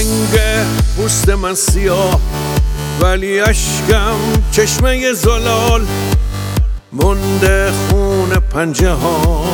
رنگ 0.00 0.40
پوست 0.96 1.28
من 1.28 1.54
سیاه 1.54 2.20
ولی 3.00 3.40
اشکم 3.40 4.16
چشمه 4.52 5.12
زلال. 5.12 5.86
منده 6.92 7.72
خون 7.72 8.28
پنجه 8.28 8.90
ها 8.90 9.44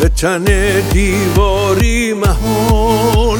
به 0.00 0.08
تن 0.08 0.44
دیواری 0.92 2.12
محال 2.12 3.38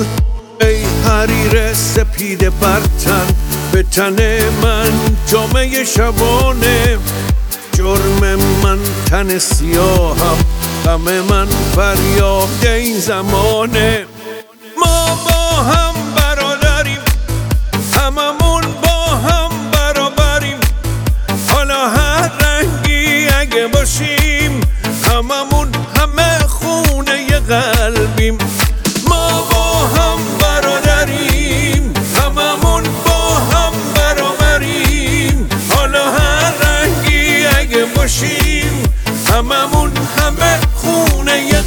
ای 0.61 0.85
حریر 1.05 1.75
سپید 1.75 2.61
برتن 2.61 3.27
به 3.73 3.83
تن 3.83 4.17
من 4.63 4.93
جامعه 5.27 5.85
شبانه. 5.85 6.99
جرم 7.73 8.39
من 8.63 8.79
تن 9.07 9.39
سیاهم 9.39 10.37
غم 10.85 11.21
من 11.31 11.47
فریاد 11.47 12.67
این 12.67 12.99
زمانه. 12.99 14.10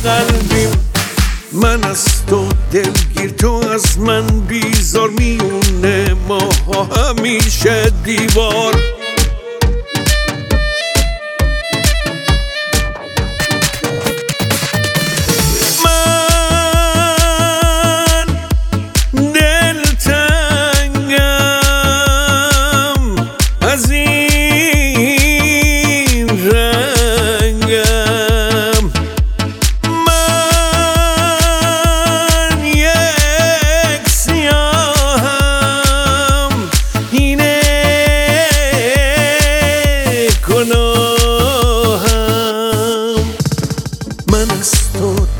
قلبیم. 0.03 0.71
من 1.51 1.83
از 1.83 2.25
تو 2.27 2.47
دلگیر 2.71 3.29
تو 3.29 3.61
از 3.73 3.99
من 3.99 4.27
بیزار 4.27 5.09
میونه 5.09 6.15
ما 6.27 6.49
همیشه 6.95 7.91
دیوار 8.03 8.72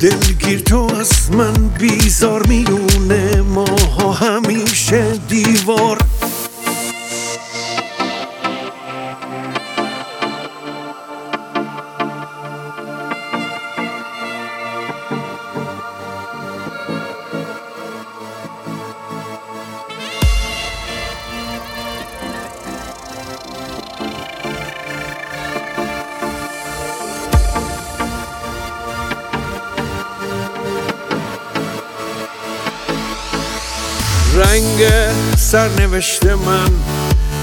دلگیر 0.03 0.59
تو 0.59 0.89
از 0.99 1.31
من 1.31 1.53
بیزار 1.53 2.47
میونه 2.47 2.82
رنگ 34.33 34.83
سرنوشت 35.37 36.25
من. 36.25 36.69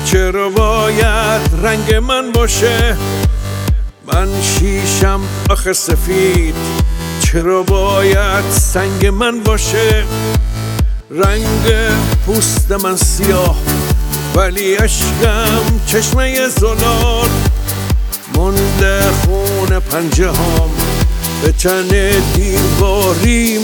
چرا 0.04 0.48
باید 0.48 1.40
رنگ 1.62 1.94
من 1.94 2.32
باشه؟ 2.32 2.96
من 4.06 4.28
شیشم 4.42 5.20
آخه 5.50 5.72
سفید. 5.72 6.54
چرا 7.20 7.62
باید 7.62 8.44
سنگ 8.50 9.06
من 9.06 9.40
باشه؟ 9.40 10.04
رنگ 11.10 11.90
پوست 12.26 12.72
من 12.72 12.96
سیاه 12.96 13.56
ولی 14.34 14.76
اشکم 14.76 15.80
چشمه 15.86 16.48
زلال. 16.48 17.30
منده 18.36 19.00
خون 19.12 19.80
پنجه 19.80 20.28
هم 20.28 20.70
به 21.42 21.52
تن 21.52 21.88
دیواری 22.34 23.58